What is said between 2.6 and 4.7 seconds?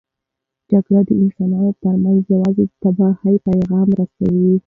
د تباهۍ پیغام رسوي.